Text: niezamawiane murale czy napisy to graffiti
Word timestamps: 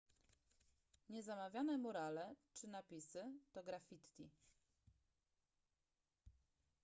niezamawiane 1.09 1.77
murale 1.77 2.35
czy 2.53 2.67
napisy 2.67 3.23
to 3.53 3.63
graffiti 3.63 4.29